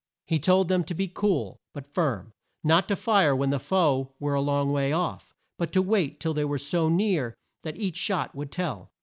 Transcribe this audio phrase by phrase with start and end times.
[0.25, 4.33] He told them to be cool, but firm; not to fire when the foe were
[4.33, 8.33] a long way off, but to wait till they were so near that each shot
[8.33, 8.89] would tell.